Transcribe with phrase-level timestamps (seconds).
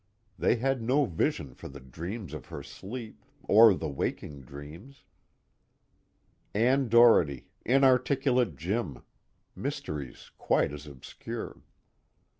[0.35, 5.03] They had no vision for the dreams of her sleep, or the waking dreams.
[6.55, 9.03] Ann Doherty, inarticulate Jim,
[9.55, 11.61] mysteries quite as obscure.